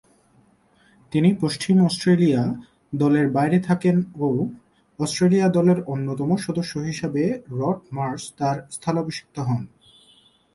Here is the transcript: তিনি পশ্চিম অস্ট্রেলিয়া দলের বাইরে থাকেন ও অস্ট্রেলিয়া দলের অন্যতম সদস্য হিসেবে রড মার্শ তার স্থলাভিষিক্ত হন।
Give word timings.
তিনি 1.11 1.29
পশ্চিম 1.41 1.75
অস্ট্রেলিয়া 1.85 2.41
দলের 2.95 3.27
বাইরে 3.29 3.57
থাকেন 3.59 3.97
ও 4.15 4.27
অস্ট্রেলিয়া 4.99 5.47
দলের 5.49 5.79
অন্যতম 5.83 6.29
সদস্য 6.37 6.73
হিসেবে 6.79 7.23
রড 7.51 7.79
মার্শ 7.91 8.23
তার 8.37 8.57
স্থলাভিষিক্ত 8.71 9.35
হন। 9.39 9.61